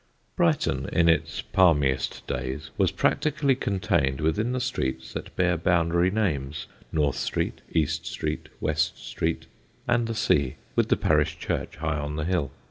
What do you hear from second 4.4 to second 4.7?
the